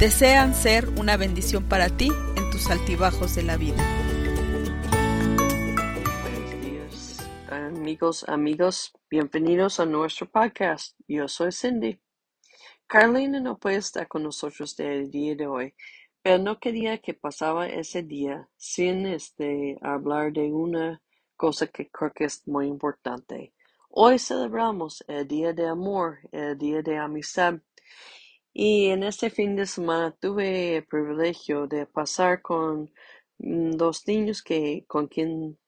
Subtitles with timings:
[0.00, 3.84] Desean ser una bendición para ti en tus altibajos de la vida.
[6.22, 10.98] Buenos días, amigos, amigos, bienvenidos a nuestro podcast.
[11.06, 12.00] Yo soy Cindy.
[12.86, 15.74] Carolina no puede estar con nosotros el día de hoy,
[16.22, 21.02] pero no quería que pasaba ese día sin este, hablar de una
[21.36, 23.52] cosa que creo que es muy importante.
[23.90, 27.56] Hoy celebramos el Día de Amor, el Día de Amistad.
[28.52, 32.92] Y en este fin de semana tuve el privilegio de pasar con
[33.38, 35.58] dos niños que, con quien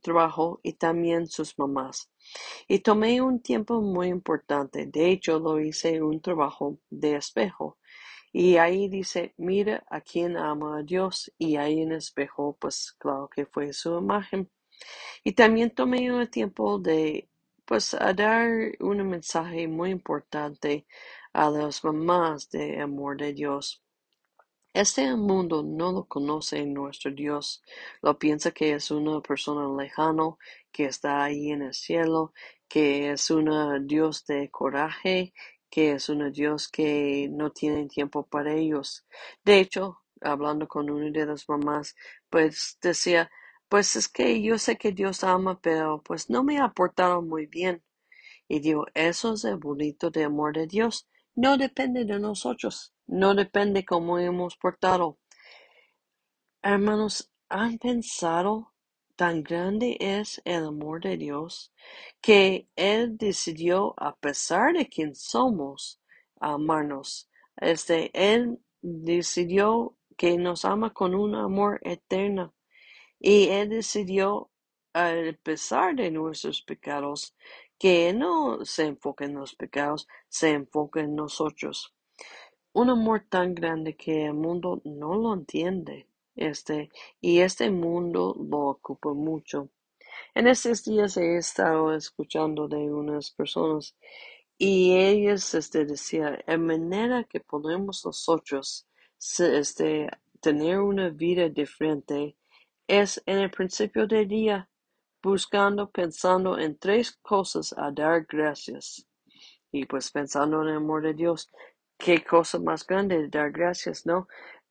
[0.00, 2.10] trabajo y también sus mamás.
[2.68, 4.86] Y tomé un tiempo muy importante.
[4.86, 7.78] De hecho, lo hice un trabajo de espejo.
[8.32, 11.32] Y ahí dice, mira a quien ama a Dios.
[11.38, 14.48] Y ahí en el espejo, pues claro que fue su imagen.
[15.24, 17.28] Y también tomé un tiempo de,
[17.64, 18.48] pues, a dar
[18.80, 20.86] un mensaje muy importante
[21.32, 23.82] a las mamás de amor de Dios.
[24.72, 27.62] Este mundo no lo conoce nuestro Dios,
[28.02, 30.38] lo piensa que es una persona lejano,
[30.70, 32.32] que está ahí en el cielo,
[32.68, 35.34] que es un Dios de coraje,
[35.68, 39.04] que es un Dios que no tiene tiempo para ellos.
[39.44, 41.96] De hecho, hablando con una de las mamás,
[42.28, 43.28] pues decía,
[43.68, 47.46] pues es que yo sé que Dios ama, pero pues no me ha portado muy
[47.46, 47.82] bien.
[48.48, 51.08] Y digo, eso es el bonito de amor de Dios.
[51.36, 55.18] No depende de nosotros, no depende cómo hemos portado.
[56.62, 58.74] Hermanos, ¿han pensado
[59.16, 61.72] tan grande es el amor de Dios
[62.20, 66.02] que Él decidió, a pesar de quién somos,
[66.40, 67.30] amarnos?
[67.56, 72.54] Este, Él decidió que nos ama con un amor eterno.
[73.20, 74.50] Y Él decidió,
[74.94, 77.36] a pesar de nuestros pecados,
[77.80, 81.94] que no se enfoque en los pecados, se enfoque en nosotros.
[82.74, 86.06] Un amor tan grande que el mundo no lo entiende.
[86.36, 86.90] Este,
[87.22, 89.70] y este mundo lo ocupa mucho.
[90.34, 93.96] En estos días he estado escuchando de unas personas
[94.58, 98.86] y ellas este, decían, la manera que podemos nosotros
[99.38, 102.36] este, tener una vida diferente
[102.86, 104.69] es en el principio del día
[105.22, 109.06] buscando, pensando en tres cosas a dar gracias.
[109.72, 111.48] Y pues pensando en el amor de Dios,
[111.98, 114.26] qué cosa más grande de dar gracias, ¿no?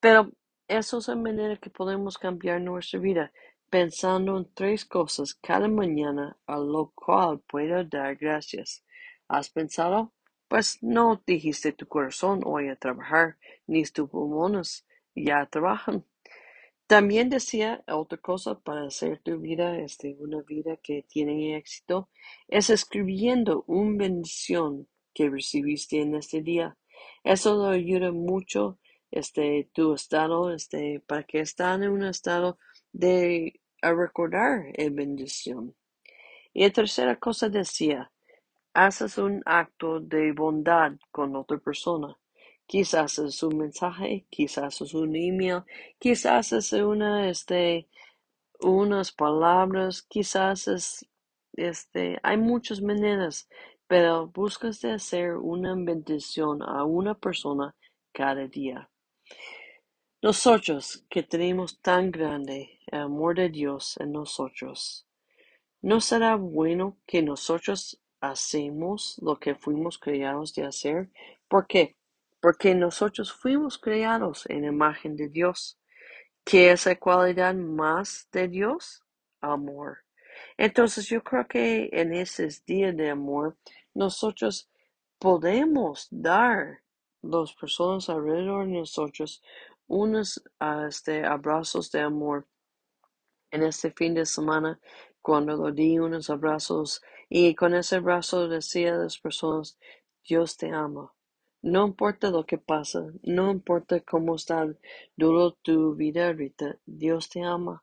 [0.00, 0.30] Pero
[0.68, 3.32] eso es la manera que podemos cambiar nuestra vida,
[3.70, 8.84] pensando en tres cosas cada mañana a lo cual puedo dar gracias.
[9.28, 10.12] ¿Has pensado?
[10.48, 16.04] Pues no dijiste tu corazón hoy a trabajar, ni tus pulmones ya trabajan.
[16.86, 22.10] También decía otra cosa para hacer tu vida, este, una vida que tiene éxito,
[22.46, 26.76] es escribiendo una bendición que recibiste en este día.
[27.22, 28.78] Eso lo ayuda mucho,
[29.10, 32.58] este, tu estado, este, para que estén en un estado
[32.92, 35.74] de recordar la bendición.
[36.52, 38.12] Y la tercera cosa decía,
[38.74, 42.14] haces un acto de bondad con otra persona.
[42.66, 45.62] Quizás es un mensaje, quizás es un email,
[45.98, 47.88] quizás es una, este,
[48.60, 51.06] unas palabras, quizás es,
[51.52, 53.48] este, hay muchas maneras,
[53.86, 57.74] pero buscas de hacer una bendición a una persona
[58.12, 58.90] cada día.
[60.22, 65.06] Nosotros que tenemos tan grande el amor de Dios en nosotros,
[65.82, 71.10] ¿no será bueno que nosotros hacemos lo que fuimos creados de hacer?
[71.46, 71.96] ¿Por qué?
[72.44, 75.78] Porque nosotros fuimos creados en imagen de Dios.
[76.44, 79.02] ¿Qué es la cualidad más de Dios?
[79.40, 80.00] Amor.
[80.58, 83.56] Entonces yo creo que en esos días de amor
[83.94, 84.68] nosotros
[85.18, 86.82] podemos dar
[87.22, 89.42] las personas alrededor de nosotros
[89.86, 90.44] unos
[90.86, 92.46] este, abrazos de amor.
[93.52, 94.78] En este fin de semana,
[95.22, 97.00] cuando lo di unos abrazos
[97.30, 99.78] y con ese abrazo decía a las personas,
[100.28, 101.13] Dios te ama.
[101.64, 104.68] No importa lo que pasa, no importa cómo está
[105.16, 107.82] duro tu vida ahorita, Dios te ama.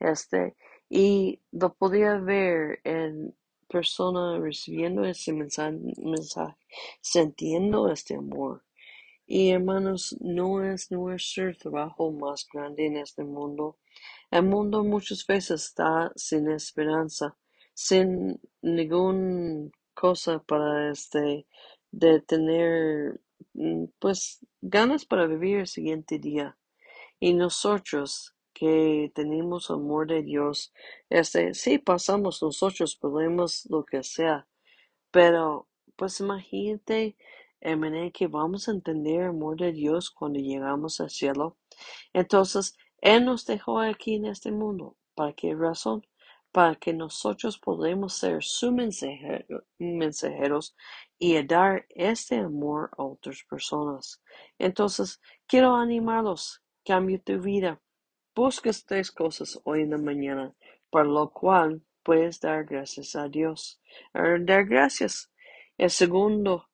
[0.00, 0.56] Este,
[0.88, 3.36] y lo podía ver en
[3.68, 6.56] persona recibiendo ese mensaje, mensaje,
[7.00, 8.64] sintiendo este amor.
[9.28, 13.78] Y hermanos, no es nuestro trabajo más grande en este mundo.
[14.32, 17.36] El mundo muchas veces está sin esperanza,
[17.74, 21.46] sin ninguna cosa para este,
[21.92, 23.20] de tener,
[23.54, 26.56] mm, pues, ganas para vivir el siguiente día.
[27.20, 30.72] Y nosotros que tenemos amor de Dios,
[31.10, 34.46] este, sí pasamos nosotros problemas, lo que sea,
[35.10, 37.16] pero pues imagínate,
[37.60, 41.56] hermano, que vamos a entender el amor de Dios cuando llegamos al cielo.
[42.12, 44.96] Entonces, Él nos dejó aquí en este mundo.
[45.14, 46.06] ¿Para qué razón?
[46.52, 48.72] Para que nosotros podamos ser sus
[49.78, 50.74] mensajeros
[51.22, 54.22] y dar este amor a otras personas.
[54.58, 57.78] Entonces, quiero animarlos, cambie tu vida.
[58.34, 60.54] Busca tres cosas hoy en la mañana,
[60.88, 63.82] por lo cual puedes dar gracias a Dios.
[64.14, 65.30] Dar gracias.
[65.76, 66.70] El segundo,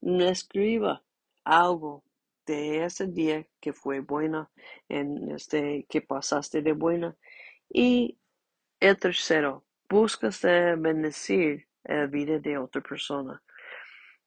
[0.00, 1.02] escriba
[1.42, 2.04] algo
[2.46, 4.52] de ese día que fue bueno,
[4.88, 7.16] en este que pasaste de buena.
[7.68, 8.16] Y
[8.78, 13.42] el tercero, buscas de bendecir la vida de otra persona.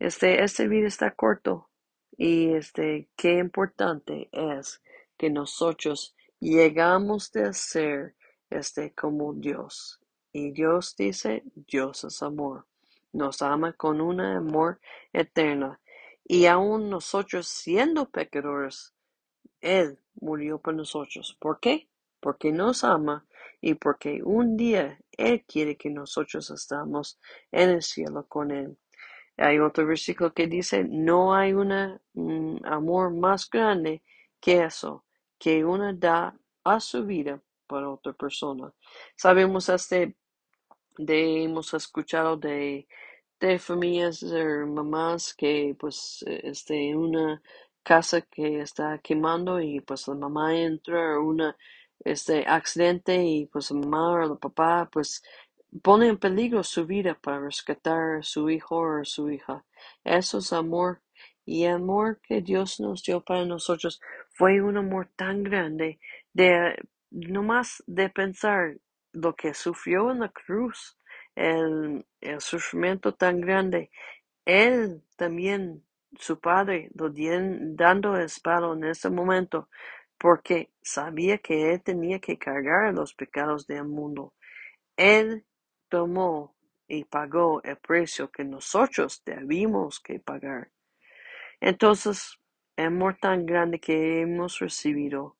[0.02, 1.70] Este, este vida está corto
[2.18, 4.82] y este, qué importante es
[5.16, 8.16] que nosotros llegamos de ser
[8.50, 10.02] este como Dios.
[10.34, 12.66] Y Dios dice, Dios es amor.
[13.14, 14.80] Nos ama con un amor
[15.14, 15.78] eterno.
[16.24, 18.96] Y aún nosotros siendo pecadores,
[19.60, 21.38] Él murió por nosotros.
[21.40, 21.88] ¿Por qué?
[22.20, 23.28] Porque nos ama
[23.62, 27.20] y porque un día Él quiere que nosotros estamos
[27.52, 28.80] en el cielo con Él.
[29.42, 34.04] Hay otro versículo que dice, no hay un mm, amor más grande
[34.40, 35.06] que eso,
[35.40, 38.74] que uno da a su vida para otra persona.
[39.16, 40.16] Sabemos este,
[40.98, 42.88] hemos escuchado de,
[43.40, 47.42] de familias, de mamás que pues este, una
[47.84, 51.58] casa que está quemando y pues la mamá entra una
[52.04, 55.24] este accidente y pues la mamá o el papá pues
[55.82, 59.64] pone en peligro su vida para rescatar a su hijo o su hija.
[60.04, 61.02] Eso es amor.
[61.46, 64.02] Y el amor que Dios nos dio para nosotros
[64.32, 66.00] fue un amor tan grande
[66.34, 66.76] de
[67.10, 68.78] no más de pensar
[69.14, 70.98] lo que sufrió en la cruz,
[71.36, 73.90] el, el sufrimiento tan grande.
[74.46, 75.84] Él también,
[76.18, 79.70] su padre, lo dieron, dando espalda en ese momento,
[80.18, 84.34] porque sabía que él tenía que cargar los pecados del mundo.
[84.96, 85.46] Él
[85.92, 86.56] tomó
[86.88, 90.72] y pagó el precio que nosotros debimos que pagar.
[91.60, 92.40] Entonces,
[92.78, 95.38] el amor tan grande que hemos recibido,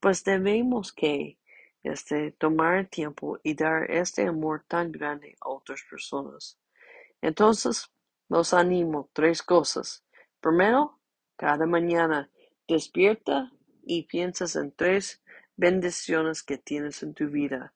[0.00, 1.38] pues debemos que
[1.82, 6.58] este, tomar el tiempo y dar este amor tan grande a otras personas.
[7.20, 7.90] Entonces,
[8.28, 10.04] los animo tres cosas.
[10.40, 11.00] Primero,
[11.36, 12.30] cada mañana
[12.68, 13.50] despierta
[13.82, 15.22] y piensas en tres
[15.56, 17.74] bendiciones que tienes en tu vida.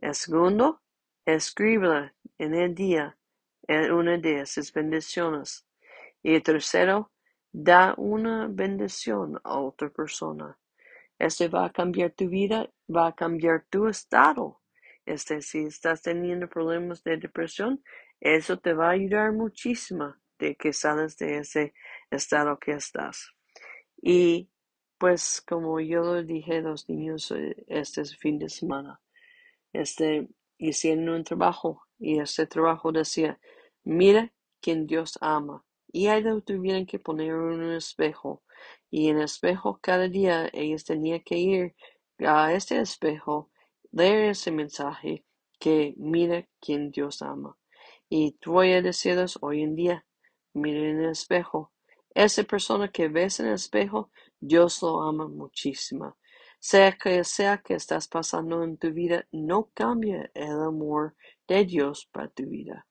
[0.00, 0.81] El segundo,
[1.26, 3.16] escríbela en el día
[3.68, 5.66] en una de esas bendiciones.
[6.22, 7.10] Y el tercero,
[7.52, 10.58] da una bendición a otra persona.
[11.18, 14.60] Este va a cambiar tu vida, va a cambiar tu estado.
[15.04, 17.82] Este, si estás teniendo problemas de depresión,
[18.20, 21.74] eso te va a ayudar muchísimo de que sales de ese
[22.10, 23.30] estado que estás.
[24.00, 24.48] Y
[24.98, 29.00] pues como yo lo dije a los niños eh, este fin de semana,
[29.72, 30.28] este,
[30.68, 33.38] hicieron un trabajo y ese trabajo decía,
[33.84, 35.64] mira quien Dios ama.
[35.92, 38.42] Y lo tuvieron que poner un espejo.
[38.90, 41.74] Y en el espejo cada día ellos tenían que ir
[42.18, 43.50] a este espejo,
[43.90, 45.24] leer ese mensaje
[45.58, 47.58] que mira quien Dios ama.
[48.08, 50.06] Y voy a decirles hoy en día,
[50.54, 51.72] miren en el espejo.
[52.14, 56.16] Esa persona que ves en el espejo, Dios lo ama muchísimo.
[56.64, 61.16] Sea que sea que estás pasando en tu vida, no cambia el amor
[61.48, 62.86] de Dios para tu vida.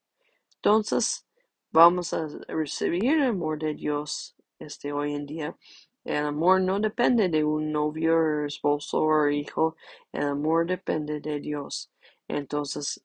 [0.56, 1.26] Entonces,
[1.72, 5.58] vamos a recibir el amor de Dios este hoy en día.
[6.04, 9.78] El amor no depende de un novio, esposo o hijo.
[10.12, 11.94] El amor depende de Dios.
[12.28, 13.02] Entonces,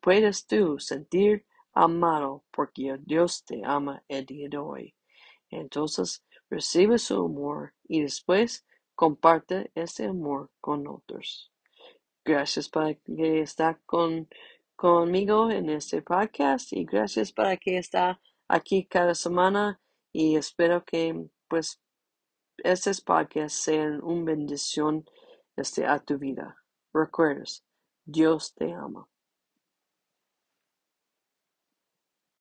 [0.00, 4.94] puedes tú sentir amado porque Dios te ama el día de hoy.
[5.50, 8.66] Entonces, recibe su amor y después
[9.00, 11.50] comparte ese amor con otros.
[12.22, 14.28] Gracias para que está con,
[14.76, 19.80] conmigo en este podcast y gracias para que está aquí cada semana
[20.12, 21.80] y espero que pues
[22.58, 25.06] estos podcasts sean una bendición
[25.56, 26.58] este, a tu vida.
[26.92, 27.64] Recuerdas,
[28.04, 29.09] Dios te ama.